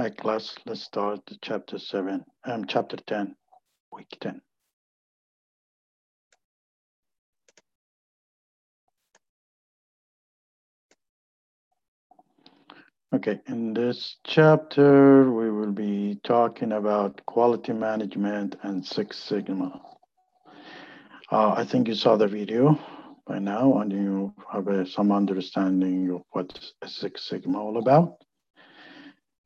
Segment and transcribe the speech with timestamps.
[0.00, 0.54] Hi, class.
[0.64, 3.36] Let's start chapter 7, um, chapter 10,
[3.92, 4.40] week 10.
[13.12, 19.82] Okay, in this chapter, we will be talking about quality management and Six Sigma.
[21.30, 22.78] Uh, I think you saw the video
[23.26, 28.14] by now and you have uh, some understanding of what Six Sigma all about.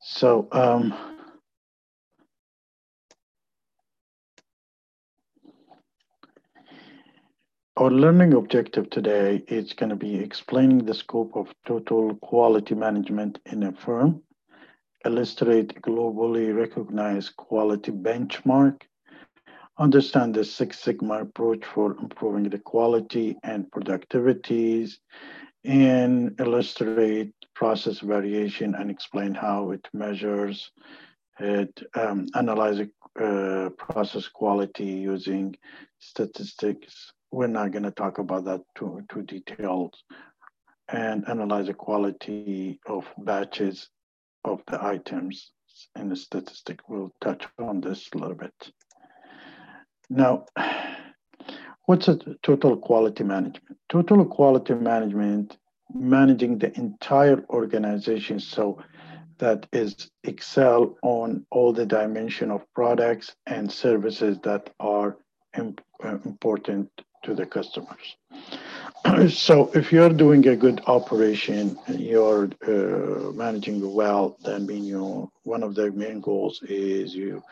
[0.07, 0.95] So, um,
[7.77, 13.41] Our learning objective today is going to be explaining the scope of total quality management
[13.47, 14.23] in a firm,
[15.05, 18.83] illustrate globally recognized quality benchmark,
[19.77, 24.99] understand the Six Sigma approach for improving the quality and productivities,
[25.65, 30.71] and illustrate process variation and explain how it measures
[31.41, 35.55] it, um, uh, process quality using
[35.99, 39.95] statistics we're not going to talk about that too, too detailed
[40.89, 43.89] and analyze the quality of batches
[44.45, 45.51] of the items
[45.97, 46.79] in the statistic.
[46.89, 48.55] We'll touch on this a little bit.
[50.09, 50.47] Now,
[51.87, 53.79] what's a total quality management?
[53.89, 55.57] Total quality management,
[55.95, 58.83] managing the entire organization so
[59.39, 65.17] that is excel on all the dimension of products and services that are
[66.25, 66.91] important
[67.23, 68.17] to the customers.
[69.35, 75.63] so if you're doing a good operation, you're uh, managing well, then being you one
[75.63, 77.43] of the main goals is you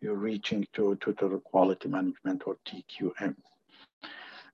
[0.00, 3.36] you're reaching to total quality management or TQM.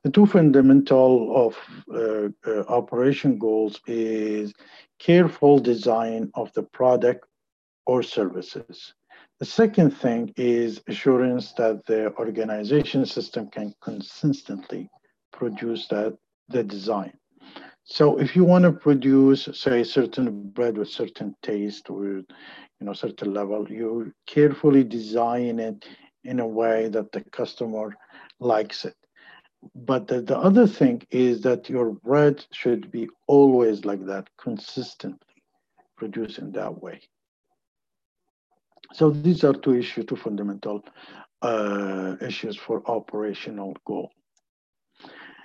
[0.07, 1.57] The two fundamental of
[1.93, 4.55] uh, uh, operation goals is
[5.01, 7.27] careful design of the product
[7.87, 8.95] or services.
[9.41, 14.89] The second thing is assurance that the organization system can consistently
[15.33, 16.17] produce that
[16.51, 17.13] the design.
[17.83, 22.27] So if you want to produce, say, certain bread with certain taste or you
[22.81, 25.85] know certain level, you carefully design it
[26.23, 27.97] in a way that the customer
[28.39, 28.95] likes it.
[29.75, 35.43] But the, the other thing is that your bread should be always like that, consistently
[35.97, 37.01] produced in that way.
[38.93, 40.85] So these are two issues, two fundamental
[41.43, 44.11] uh, issues for operational goal.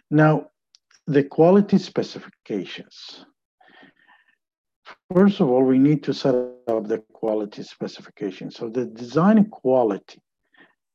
[0.10, 0.48] Now,
[1.08, 3.26] the quality specifications.
[5.14, 8.52] First of all, we need to set up the quality specification.
[8.52, 10.22] So the design quality,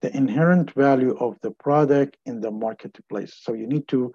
[0.03, 3.39] the inherent value of the product in the marketplace.
[3.41, 4.12] So you need to,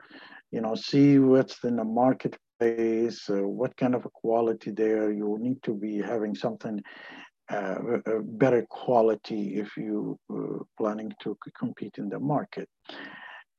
[0.51, 5.11] you know, see what's in the marketplace, uh, what kind of quality there.
[5.11, 6.81] You need to be having something
[7.49, 7.77] uh,
[8.23, 12.69] better quality if you uh, planning to compete in the market.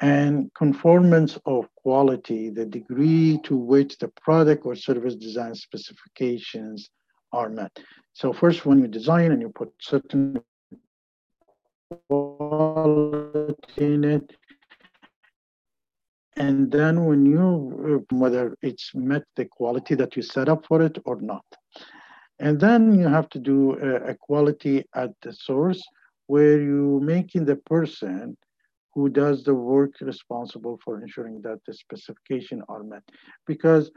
[0.00, 6.90] And conformance of quality, the degree to which the product or service design specifications
[7.32, 7.70] are met.
[8.12, 10.40] So first, when you design and you put certain
[12.08, 14.32] quality in it,
[16.36, 20.82] and then when you, uh, whether it's met the quality that you set up for
[20.82, 21.44] it or not.
[22.38, 25.82] And then you have to do a, a quality at the source
[26.26, 28.36] where you making the person
[28.94, 33.02] who does the work responsible for ensuring that the specification are met.
[33.46, 33.90] Because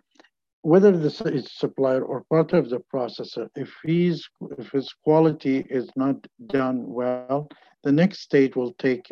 [0.65, 4.27] whether this is supplier or part of the processor, if he's
[4.57, 6.15] if his quality is not
[6.47, 7.47] done well,
[7.83, 9.05] the next stage will take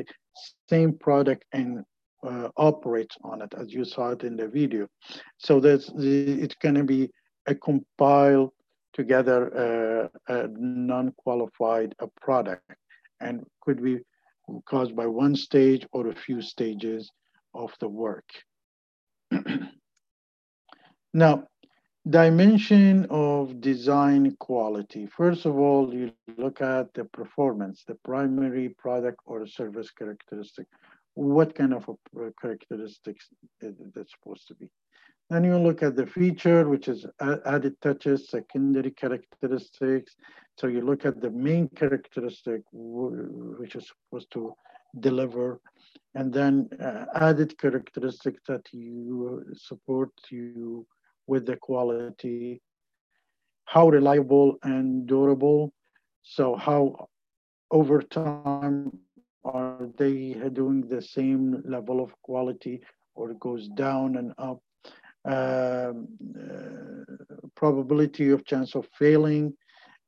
[0.68, 1.86] same product and
[2.28, 4.88] uh, operates on it, as you saw it in the video.
[5.38, 7.12] So that's it's going to be
[7.46, 8.52] a compiled
[8.94, 12.64] together uh, a non-qualified a product
[13.22, 14.00] and could be
[14.66, 17.12] caused by one stage or a few stages
[17.54, 18.30] of the work.
[21.14, 21.48] now,
[22.10, 25.06] dimension of design quality.
[25.06, 30.68] First of all, you look at the performance, the primary product or service characteristic.
[31.14, 31.88] What kind of
[32.42, 33.30] characteristics
[33.62, 34.70] is that supposed to be?
[35.30, 37.06] Then you look at the feature, which is
[37.46, 40.16] added touches, secondary characteristics.
[40.58, 44.54] So you look at the main characteristic, which is supposed to
[45.00, 45.62] deliver,
[46.16, 50.86] and then uh, added characteristics that you support you
[51.28, 52.62] with the quality,
[53.66, 55.74] how reliable and durable.
[56.24, 57.08] So how
[57.72, 58.98] over time
[59.44, 62.82] are they doing the same level of quality
[63.16, 64.62] or it goes down and up
[65.26, 67.04] um, uh,
[67.56, 69.54] probability of chance of failing,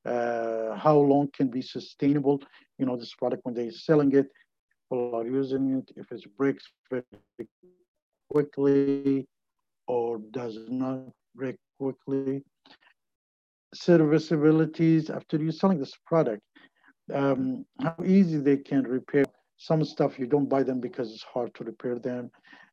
[0.05, 2.41] uh, how long can be sustainable.
[2.77, 4.27] You know, this product when they're selling it,
[4.89, 5.91] people are using it.
[5.95, 7.03] If it breaks very
[8.29, 9.27] quickly
[9.87, 10.99] or does not
[11.35, 12.43] break quickly.
[13.75, 16.41] Serviceabilities after you're selling this product,
[17.13, 19.25] um, how easy they can repair
[19.57, 22.29] some stuff you don't buy them because it's hard to repair them.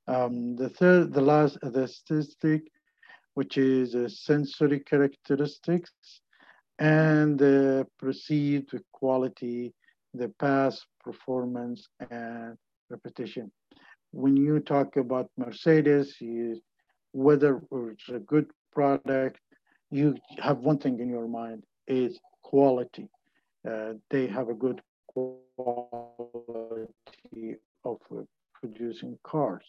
[0.08, 2.62] Um, the third, the last, the statistic,
[3.34, 5.92] which is uh, sensory characteristics
[6.78, 9.72] and the perceived quality,
[10.14, 12.56] the past performance and
[12.90, 13.50] repetition.
[14.10, 16.60] When you talk about Mercedes, you,
[17.12, 19.38] whether it's a good product,
[19.90, 23.08] you have one thing in your mind is quality.
[23.68, 26.88] Uh, they have a good quality
[27.84, 28.22] of uh,
[28.54, 29.64] producing cars.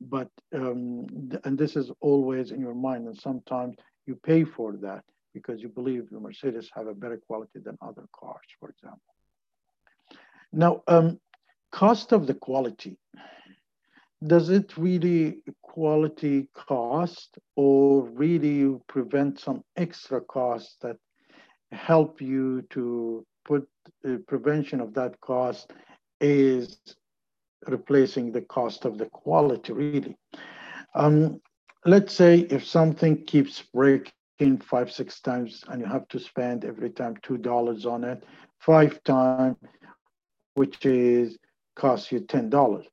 [0.00, 1.06] But, um,
[1.44, 3.76] and this is always in your mind, and sometimes
[4.06, 8.04] you pay for that because you believe the Mercedes have a better quality than other
[8.14, 9.00] cars, for example.
[10.52, 11.18] Now, um,
[11.72, 12.98] cost of the quality.
[14.24, 15.42] Does it really
[15.74, 20.96] quality cost or really you prevent some extra costs that
[21.72, 23.68] help you to put
[24.04, 25.72] the prevention of that cost
[26.20, 26.78] is
[27.66, 30.16] replacing the cost of the quality really.
[30.94, 31.40] Um,
[31.84, 36.90] let's say if something keeps breaking five, six times and you have to spend every
[36.90, 38.22] time $2 on it,
[38.60, 39.56] five times,
[40.54, 41.36] which is
[41.74, 42.84] cost you $10.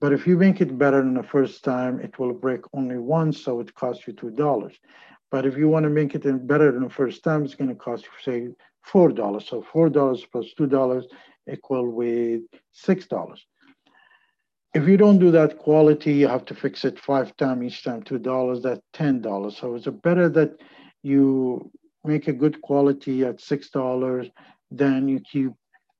[0.00, 3.42] But if you make it better than the first time, it will break only once,
[3.42, 4.72] so it costs you $2.
[5.30, 7.74] But if you want to make it better than the first time, it's going to
[7.74, 8.48] cost you, say,
[8.86, 9.42] $4.
[9.42, 11.04] So $4 plus $2
[11.50, 12.42] equal with
[12.86, 13.38] $6.
[14.74, 18.02] If you don't do that quality, you have to fix it five times, each time
[18.02, 19.52] $2, that's $10.
[19.52, 20.60] So it's better that
[21.02, 21.70] you
[22.04, 24.30] make a good quality at $6
[24.70, 25.52] than you keep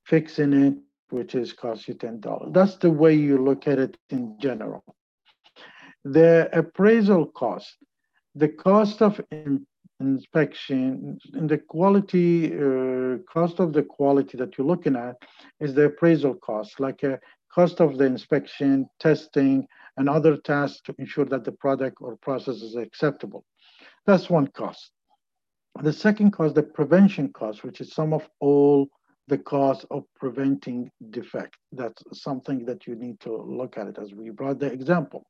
[0.04, 0.74] fixing it,
[1.10, 2.52] which is cost you $10.
[2.52, 4.84] That's the way you look at it in general.
[6.04, 7.76] The appraisal cost,
[8.34, 9.66] the cost of in,
[10.00, 15.16] inspection and the quality uh, cost of the quality that you're looking at
[15.60, 17.18] is the appraisal cost like a
[17.54, 19.66] cost of the inspection testing
[19.96, 23.44] and other tasks to ensure that the product or process is acceptable
[24.04, 24.90] that's one cost
[25.82, 28.88] the second cost the prevention cost which is some of all
[29.28, 34.12] the cause of preventing defect that's something that you need to look at it as
[34.12, 35.24] we brought the example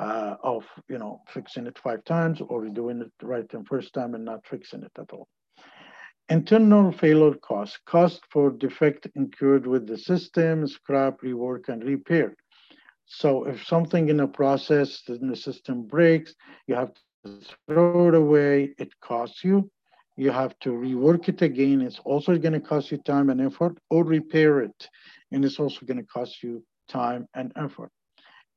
[0.00, 4.14] uh, of you know fixing it five times or doing it right the first time
[4.14, 5.28] and not fixing it at all.
[6.28, 12.34] Internal failure cost, cost for defect incurred with the system, scrap, rework, and repair.
[13.06, 16.32] So if something in a process in the system breaks,
[16.68, 16.92] you have
[17.24, 19.68] to throw it away, it costs you.
[20.20, 21.80] You have to rework it again.
[21.80, 24.88] It's also going to cost you time and effort or repair it.
[25.32, 27.90] And it's also going to cost you time and effort.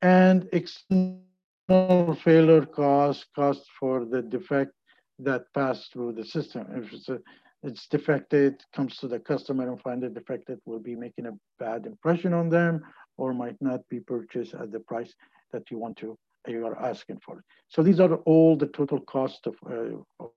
[0.02, 4.74] And external failure cost, cost for the defect
[5.20, 6.68] that passed through the system.
[6.76, 7.20] If it's, a,
[7.64, 11.86] it's defected, comes to the customer and find it defected, will be making a bad
[11.86, 12.82] impression on them
[13.16, 15.14] or might not be purchased at the price
[15.54, 17.42] that you want to, you are asking for.
[17.70, 20.32] So these are all the total cost of, uh, of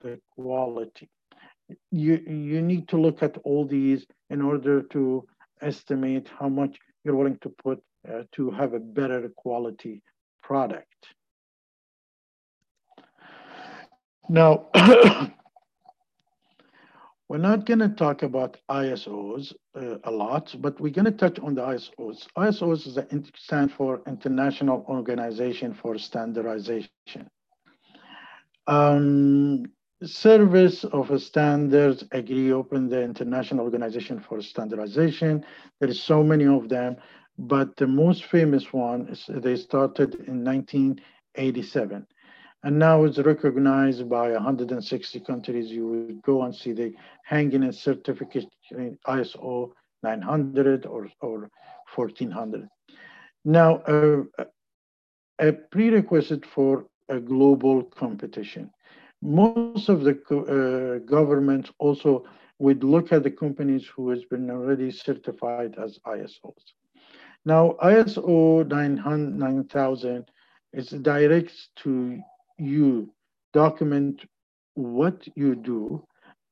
[0.00, 1.08] the quality.
[1.90, 5.26] You, you need to look at all these in order to
[5.60, 10.02] estimate how much you're willing to put uh, to have a better quality
[10.42, 11.08] product.
[14.28, 14.66] Now,
[17.28, 21.38] we're not going to talk about ISOs uh, a lot, but we're going to touch
[21.38, 22.26] on the ISOs.
[22.36, 22.98] ISOs is
[23.36, 26.90] stand for International Organization for Standardization.
[28.66, 29.64] Um,
[30.04, 35.44] service of standards agree open the International Organization for Standardization.
[35.80, 36.96] There is so many of them
[37.38, 42.06] but the most famous one is they started in 1987
[42.64, 45.70] and now it's recognized by 160 countries.
[45.70, 46.92] You would go and see they
[47.24, 48.46] hanging a certificate
[49.06, 49.70] iso
[50.02, 51.50] 900 or, or
[51.94, 52.68] 1400
[53.44, 54.22] now uh,
[55.40, 58.70] a prerequisite for a global competition
[59.22, 62.24] most of the uh, governments also
[62.58, 66.54] would look at the companies who has been already certified as isos
[67.44, 70.30] now, ISO 9000
[70.72, 72.20] is directs to
[72.58, 73.14] you
[73.52, 74.24] document
[74.74, 76.04] what you do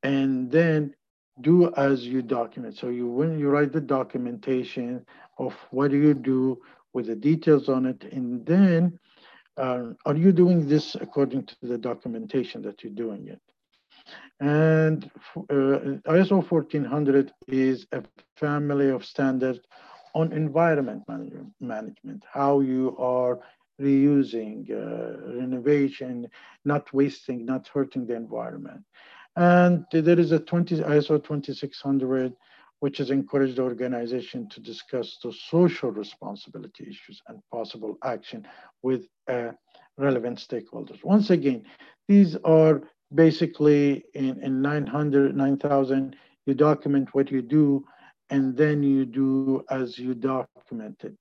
[0.02, 0.94] and then
[1.42, 2.76] do as you document.
[2.76, 5.04] So you when you write the documentation
[5.38, 6.62] of what you do
[6.94, 8.98] with the details on it, and then
[9.56, 13.40] uh, are you doing this according to the documentation that you're doing it?
[14.40, 18.02] And uh, ISO 1400 is a
[18.36, 19.60] family of standards
[20.14, 21.02] on environment
[21.60, 23.38] management, how you are
[23.80, 26.26] reusing, uh, renovation,
[26.64, 28.82] not wasting, not hurting the environment.
[29.36, 32.32] And there is a 20, ISO 2600,
[32.80, 38.46] which has encouraged the organization to discuss the social responsibility issues and possible action
[38.82, 39.50] with uh,
[39.98, 41.02] relevant stakeholders.
[41.02, 41.64] Once again,
[42.08, 42.82] these are
[43.14, 46.16] basically in, in 900, 9,000,
[46.46, 47.84] you document what you do,
[48.30, 51.16] and then you do as you document it.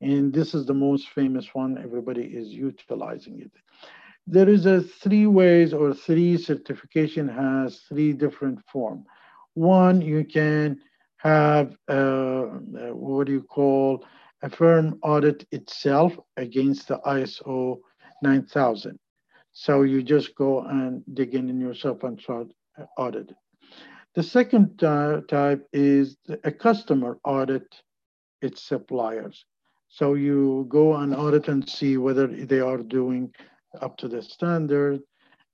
[0.00, 1.78] And this is the most famous one.
[1.78, 3.52] Everybody is utilizing it.
[4.26, 9.04] There is a three ways or three certification has three different form.
[9.54, 10.80] One, you can
[11.22, 12.42] have uh,
[12.92, 14.04] what do you call
[14.42, 17.78] a firm audit itself against the ISO
[18.22, 18.98] 9000.
[19.52, 23.32] So you just go and dig in, in yourself and start uh, audit.
[24.14, 27.66] The second uh, type is a customer audit
[28.40, 29.44] its suppliers.
[29.88, 33.32] So you go and audit and see whether they are doing
[33.80, 35.00] up to the standard.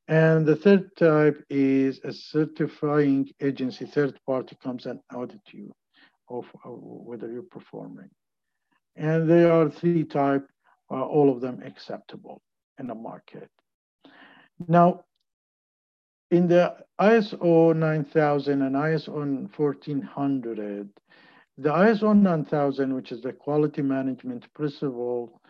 [0.09, 5.73] And the third type is a certifying agency, third party comes and audit you
[6.31, 8.09] of whether you're performing.
[8.97, 10.47] And there are three type,
[10.91, 12.41] uh, all of them acceptable
[12.79, 13.51] in the market.
[14.67, 15.05] Now,
[16.31, 20.89] in the ISO 9000 and ISO 1400,
[21.59, 25.41] the ISO 9000, which is the quality management principle,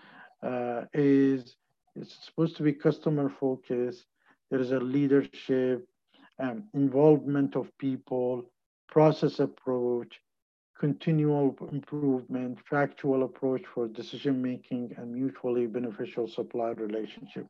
[0.43, 1.57] uh, is
[1.97, 4.07] it's supposed to be customer focused.
[4.51, 5.87] There is a leadership,
[6.39, 8.51] um, involvement of people,
[8.89, 10.21] process approach,
[10.79, 17.47] continual improvement, factual approach for decision making, and mutually beneficial supply relationship.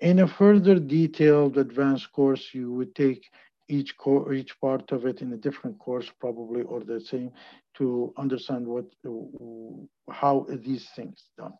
[0.00, 3.24] In a further detailed advanced course, you would take
[3.68, 3.94] each
[4.32, 7.30] each part of it in a different course, probably or the same,
[7.74, 8.84] to understand what
[10.10, 11.54] how these things done.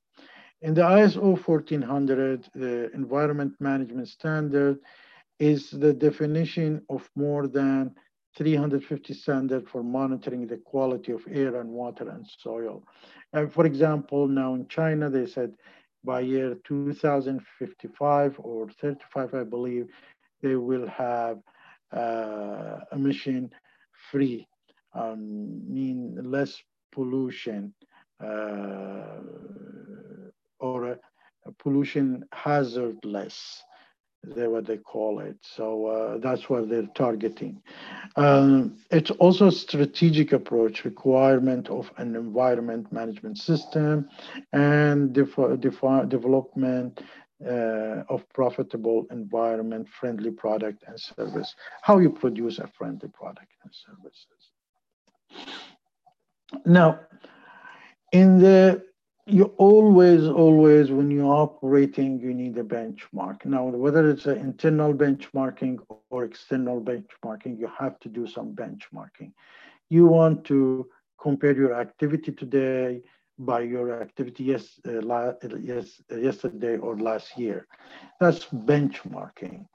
[0.62, 4.78] In the ISO 1400, the environment management standard
[5.38, 7.94] is the definition of more than
[8.36, 12.82] 350 standard for monitoring the quality of air and water and soil.
[13.32, 15.52] And for example, now in China, they said
[16.04, 19.88] by year 2055 or 35, I believe,
[20.42, 21.38] they will have
[21.92, 23.50] uh, emission
[24.10, 24.46] free,
[24.94, 27.74] um, mean less pollution
[28.24, 29.20] uh,
[30.58, 30.98] or
[31.58, 33.62] pollution hazardless
[34.34, 35.36] they what they call it.
[35.42, 37.62] So uh, that's what they're targeting.
[38.16, 44.08] Um, it's also a strategic approach, requirement of an environment management system,
[44.52, 47.02] and def- def- development
[47.44, 51.54] uh, of profitable environment-friendly product and service.
[51.82, 54.50] How you produce a friendly product and services.
[56.64, 57.00] Now,
[58.12, 58.82] in the
[59.26, 63.44] you always, always, when you're operating, you need a benchmark.
[63.44, 65.78] Now, whether it's an internal benchmarking
[66.10, 69.32] or external benchmarking, you have to do some benchmarking.
[69.88, 70.88] You want to
[71.20, 73.02] compare your activity today
[73.38, 77.66] by your activity yes, uh, la, yes, yesterday or last year.
[78.20, 79.66] That's benchmarking.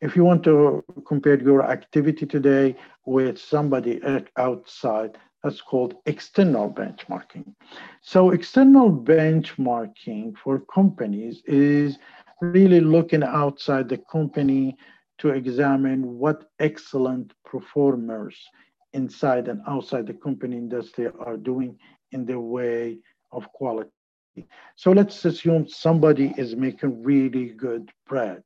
[0.00, 4.00] If you want to compare your activity today with somebody
[4.36, 7.54] outside, that's called external benchmarking.
[8.00, 11.98] So external benchmarking for companies is
[12.40, 14.76] really looking outside the company
[15.18, 18.36] to examine what excellent performers
[18.92, 21.76] inside and outside the company industry are doing
[22.12, 22.98] in the way
[23.32, 23.90] of quality.
[24.76, 28.42] So let's assume somebody is making really good bread,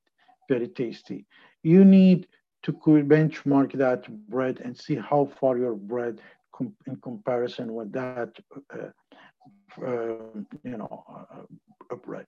[0.49, 1.27] very tasty.
[1.63, 2.27] You need
[2.63, 6.21] to benchmark that bread and see how far your bread
[6.63, 8.31] com in comparison with that,
[8.75, 8.91] uh,
[9.85, 10.17] uh,
[10.65, 11.43] you know, uh,
[11.91, 12.27] upright.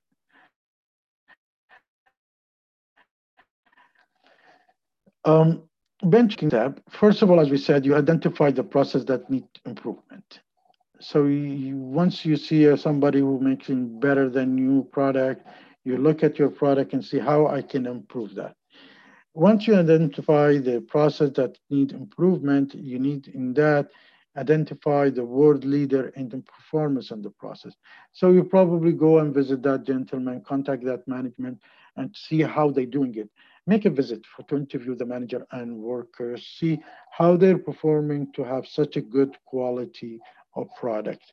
[5.25, 5.63] Um,
[6.03, 10.41] benchmarking tab, first of all, as we said, you identify the process that need improvement.
[11.01, 15.47] So you, once you see uh, somebody who makes making better than you product,
[15.85, 18.55] you look at your product and see how I can improve that.
[19.35, 23.91] Once you identify the process that need improvement, you need in that
[24.37, 27.75] identify the world leader in the performance and the process.
[28.13, 31.61] So you probably go and visit that gentleman, contact that management
[31.97, 33.31] and see how they're doing it.
[33.67, 38.45] Make a visit for, to interview the manager and workers, see how they're performing to
[38.45, 40.21] have such a good quality
[40.57, 41.33] of product.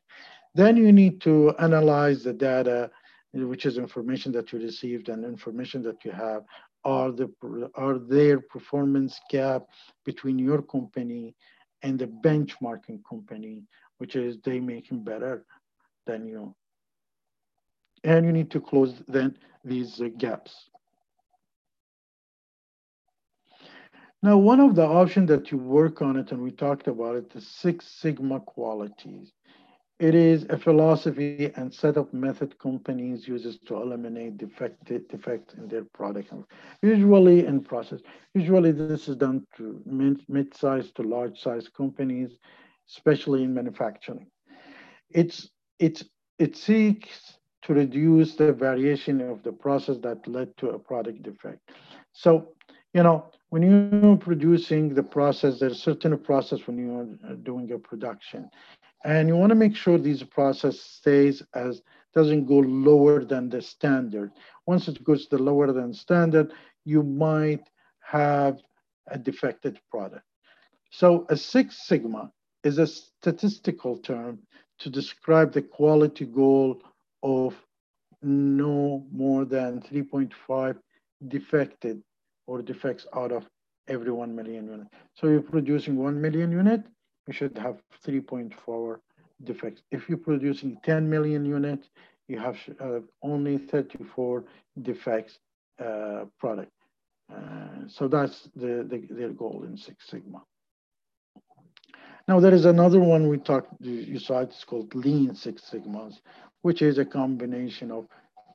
[0.54, 2.90] Then you need to analyze the data,
[3.32, 6.44] which is information that you received and information that you have
[6.84, 7.30] are the
[7.74, 9.62] are their performance gap
[10.04, 11.34] between your company
[11.82, 13.62] and the benchmarking company,
[13.98, 15.44] which is they making better
[16.06, 16.54] than you.
[18.04, 20.70] And you need to close then these uh, gaps.
[24.24, 27.30] Now, one of the options that you work on it, and we talked about it,
[27.30, 29.32] the Six Sigma qualities.
[29.98, 35.68] It is a philosophy and set of method companies uses to eliminate defect, defect in
[35.68, 36.32] their product.
[36.82, 38.00] Usually in process,
[38.34, 39.80] usually this is done to
[40.28, 42.30] mid-sized to large-sized companies,
[42.88, 44.26] especially in manufacturing.
[45.10, 46.04] It's, it's,
[46.38, 51.70] it seeks to reduce the variation of the process that led to a product defect.
[52.12, 52.48] So,
[52.92, 58.50] you know, when you're producing the process, there's certain process when you're doing a production.
[59.04, 61.82] And you want to make sure these process stays as
[62.14, 64.32] doesn't go lower than the standard.
[64.66, 66.52] Once it goes to lower than standard,
[66.84, 67.68] you might
[68.00, 68.60] have
[69.08, 70.24] a defective product.
[70.90, 72.30] So a Six Sigma
[72.64, 74.40] is a statistical term
[74.78, 76.82] to describe the quality goal
[77.22, 77.54] of
[78.22, 80.76] no more than 3.5
[81.28, 82.02] defected
[82.46, 83.48] or defects out of
[83.88, 84.90] every 1 million units.
[85.14, 86.84] So you're producing 1 million unit,
[87.26, 87.76] you should have
[88.06, 88.96] 3.4
[89.44, 89.82] defects.
[89.90, 91.88] If you're producing 10 million units,
[92.28, 94.44] you have uh, only 34
[94.82, 95.38] defects
[95.84, 96.72] uh, product.
[97.32, 100.42] Uh, so that's the, the, their goal in Six Sigma.
[102.28, 106.20] Now there is another one we talked, you saw it's called Lean Six Sigmas,
[106.62, 108.06] which is a combination of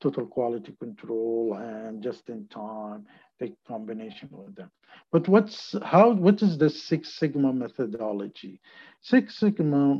[0.01, 3.05] total quality control and just in time
[3.39, 4.71] the combination with them.
[5.11, 8.59] But what's how what is the Six Sigma methodology?
[9.01, 9.95] Six Sigma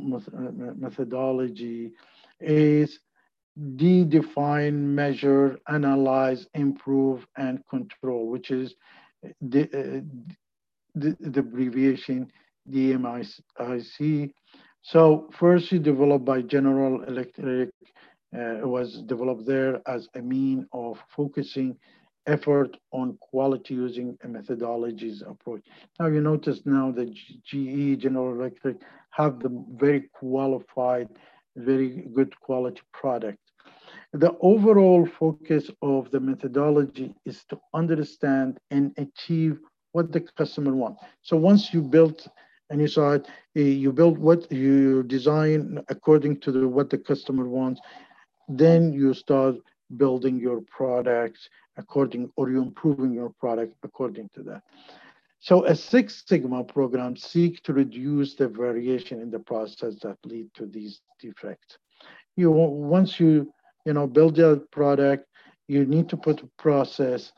[0.76, 1.92] methodology
[2.40, 2.98] is
[3.76, 8.74] de-define, measure, analyze, improve, and control, which is
[9.40, 10.00] the, uh,
[10.94, 12.30] the, the abbreviation
[12.70, 14.32] DMAIC.
[14.82, 17.70] So first you developed by General Electric,
[18.36, 21.76] uh, was developed there as a mean of focusing
[22.28, 25.64] effort on quality using a methodologies approach.
[25.98, 27.12] Now you notice now that
[27.48, 28.76] GE, General Electric,
[29.10, 31.08] have the very qualified,
[31.56, 33.38] very good quality product.
[34.12, 39.58] The overall focus of the methodology is to understand and achieve
[39.92, 41.02] what the customer wants.
[41.22, 42.28] So once you built
[42.70, 46.98] and you saw it, eh, you build what you design according to the, what the
[46.98, 47.80] customer wants,
[48.48, 49.56] then you start
[49.96, 54.62] building your products according, or you improving your product according to that.
[55.40, 60.52] So a Six Sigma program seek to reduce the variation in the process that lead
[60.54, 61.78] to these defects.
[62.36, 63.52] You once you
[63.86, 65.26] you know build your product,
[65.68, 67.32] you need to put a process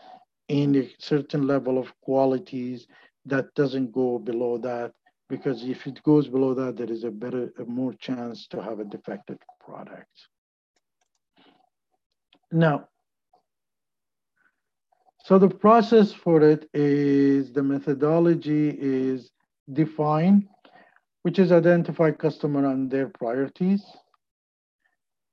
[0.49, 2.87] in a certain level of qualities
[3.27, 4.93] that doesn't go below that
[5.29, 8.81] because if it goes below that, there is a better, a more chance to have
[8.81, 10.11] a defective product.
[12.51, 12.89] Now,
[15.25, 19.31] so the process for it is the methodology is
[19.73, 20.49] define,
[21.23, 23.85] which is identify customer and their priorities.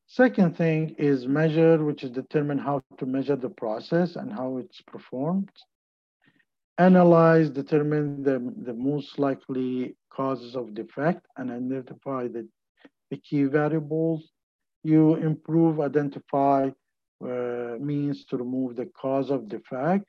[0.07, 4.81] Second thing is measure, which is determine how to measure the process and how it's
[4.81, 5.49] performed.
[6.77, 12.47] Analyze, determine the, the most likely causes of defect and identify the,
[13.09, 14.31] the key variables.
[14.83, 16.69] You improve, identify
[17.19, 20.05] Uh, means to remove the cause of defect.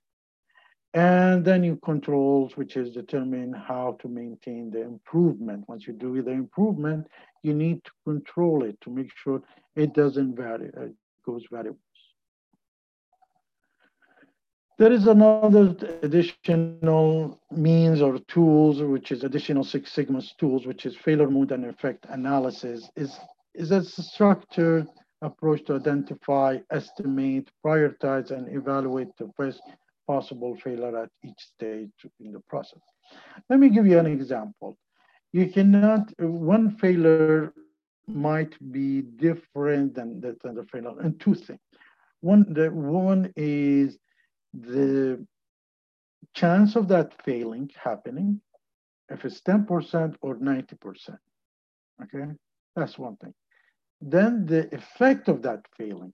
[0.93, 5.65] And then you controls, which is determine how to maintain the improvement.
[5.69, 7.07] Once you do the improvement,
[7.43, 9.41] you need to control it to make sure
[9.75, 10.95] it doesn't vary, it
[11.25, 11.81] goes variables.
[14.77, 20.95] There is another additional means or tools, which is additional Six Sigma tools, which is
[20.95, 23.19] failure mode and effect analysis, is,
[23.55, 24.87] is a structured
[25.23, 29.61] approach to identify, estimate, prioritize, and evaluate the first
[30.07, 32.81] possible failure at each stage in the process.
[33.51, 34.79] Let me give you an example.
[35.33, 37.53] You cannot, one failure
[38.07, 41.61] might be different than, than the failure, and two things.
[42.21, 43.99] One, the one is
[44.55, 45.25] the
[46.35, 48.41] chance of that failing happening,
[49.11, 51.19] if it's 10% or 90%,
[52.03, 52.33] okay?
[52.75, 53.35] That's one thing
[54.01, 56.13] then the effect of that failing,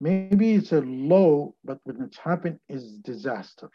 [0.00, 3.70] maybe it's a low, but when it's happened is disasters.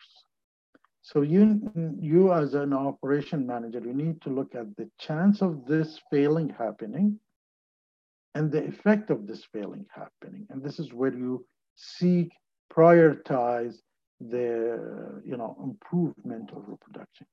[1.02, 5.66] So you, you as an operation manager, you need to look at the chance of
[5.68, 7.20] this failing happening
[8.34, 10.48] and the effect of this failing happening.
[10.50, 12.32] And this is where you seek,
[12.74, 13.76] prioritize,
[14.20, 17.28] the you know improvement of reproduction.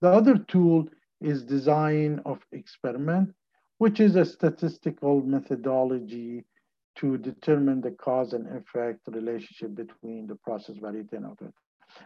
[0.00, 0.86] The other tool
[1.20, 3.34] is design of experiment,
[3.80, 6.44] which is a statistical methodology
[6.96, 11.54] to determine the cause and effect relationship between the process variety and output.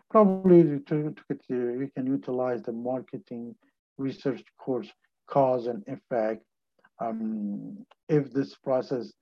[0.09, 3.57] Probably to, to, you can utilize the marketing
[3.99, 4.89] research course
[5.27, 6.45] cause and effect.
[7.01, 9.13] Um, if this process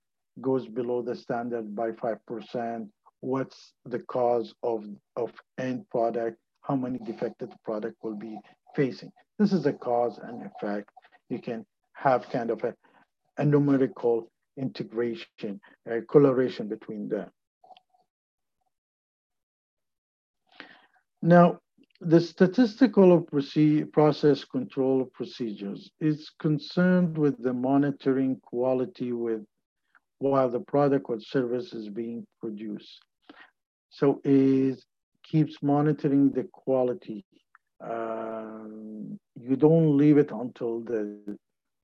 [0.42, 2.86] goes below the standard by 5%,
[3.20, 4.84] what's the cause of,
[5.16, 8.38] of end product, how many defective product will be
[8.76, 9.10] facing.
[9.38, 10.90] This is a cause and effect.
[11.30, 11.64] You can
[12.02, 12.74] have kind of a,
[13.38, 17.30] a numerical integration, a correlation between them.
[21.22, 21.60] Now,
[22.00, 23.24] the statistical
[23.92, 29.44] process control procedures is concerned with the monitoring quality with
[30.18, 33.00] while the product or service is being produced.
[33.90, 34.82] So it
[35.22, 37.24] keeps monitoring the quality.
[37.80, 41.36] Um, you don't leave it until the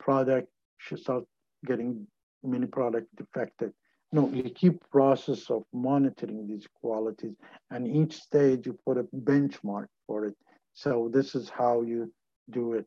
[0.08, 1.24] product should start
[1.66, 2.06] getting
[2.42, 3.72] many product defective.
[4.10, 7.36] No, you keep process of monitoring these qualities
[7.70, 10.34] and each stage you put a benchmark for it.
[10.72, 12.10] So this is how you
[12.48, 12.86] do it.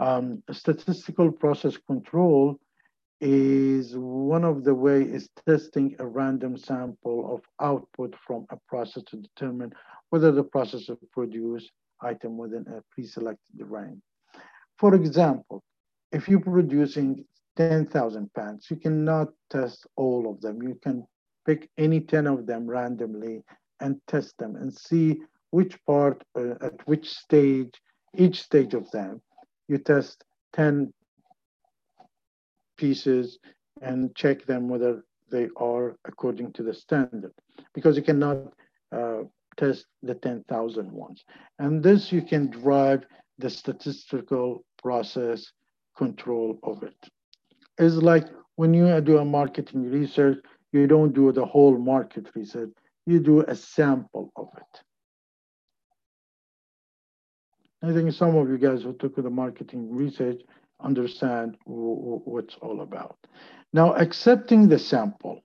[0.00, 2.58] Um, statistical process control
[3.20, 9.04] is one of the way is testing a random sample of output from a process
[9.10, 9.72] to determine
[10.10, 14.02] whether the process will produce item within a pre-selected range.
[14.78, 15.62] For example,
[16.12, 17.24] if you're producing
[17.56, 18.70] 10,000 pants.
[18.70, 20.62] You cannot test all of them.
[20.62, 21.06] You can
[21.46, 23.42] pick any 10 of them randomly
[23.80, 27.72] and test them and see which part, uh, at which stage,
[28.14, 29.20] each stage of them,
[29.68, 30.92] you test 10
[32.76, 33.38] pieces
[33.80, 37.32] and check them whether they are according to the standard
[37.74, 38.38] because you cannot
[38.92, 39.22] uh,
[39.56, 41.24] test the 10,000 ones.
[41.58, 43.04] And this you can drive
[43.38, 45.52] the statistical process
[45.96, 46.96] control of it.
[47.78, 50.38] It's like when you do a marketing research,
[50.72, 52.70] you don't do the whole market research,
[53.06, 54.82] you do a sample of it.
[57.82, 60.40] I think some of you guys who took the marketing research
[60.80, 63.16] understand what's all about.
[63.72, 65.42] Now, accepting the sample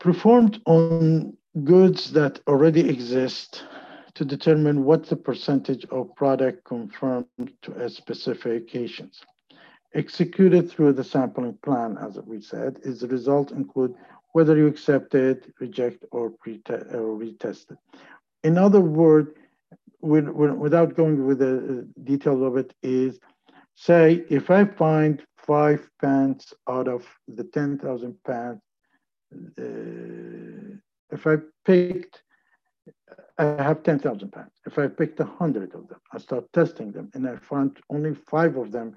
[0.00, 3.64] performed on goods that already exist
[4.18, 9.20] to determine what the percentage of product conformed to a specifications.
[9.94, 13.94] Executed through the sampling plan, as we said, is the result include
[14.32, 17.78] whether you accept it, reject, or, or retest it.
[18.42, 19.30] In other words,
[20.00, 23.20] without going with the details of it, is
[23.76, 28.62] say if I find five pants out of the 10,000 pants,
[29.32, 30.74] uh,
[31.12, 32.24] if I picked
[33.38, 34.60] I have 10,000 pants.
[34.66, 38.56] If I picked 100 of them, I start testing them, and I found only five
[38.56, 38.96] of them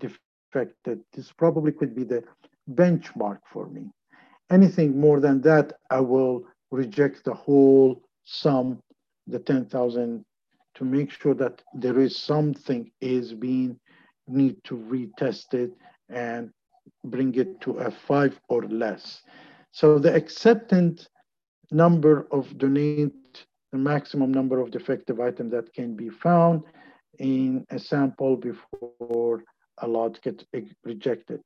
[0.00, 2.24] defected, this probably could be the
[2.72, 3.90] benchmark for me.
[4.50, 8.82] Anything more than that, I will reject the whole sum,
[9.26, 10.24] the 10,000,
[10.74, 13.78] to make sure that there is something is being
[14.26, 15.72] need to retest it
[16.08, 16.50] and
[17.04, 19.22] bring it to a five or less.
[19.72, 21.08] So the acceptance
[21.70, 23.12] number of donate
[23.72, 26.62] the maximum number of defective items that can be found
[27.18, 29.44] in a sample before
[29.78, 30.44] a lot gets
[30.84, 31.40] rejected.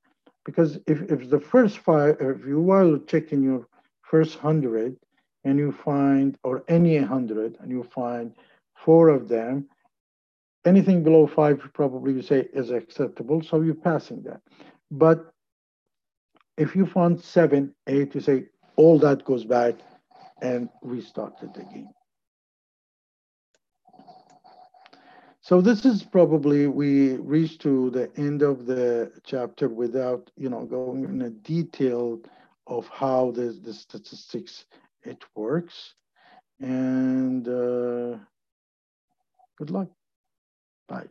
[0.44, 3.66] Because if, if the first five, if you while checking your
[4.02, 4.96] first hundred
[5.44, 8.32] and you find, or any hundred, and you find
[8.76, 9.68] four of them,
[10.64, 14.40] anything below five probably you say is acceptable, so you're passing that.
[14.90, 15.32] But
[16.56, 19.74] if you found seven, eight, you say all that goes back
[20.42, 21.88] and restarted it game.
[25.42, 30.64] So this is probably, we reached to the end of the chapter without, you know,
[30.64, 32.20] going in a detail
[32.68, 34.66] of how the, the statistics,
[35.02, 35.94] it works.
[36.60, 38.18] And uh,
[39.58, 39.88] good luck.
[40.86, 41.08] Bye.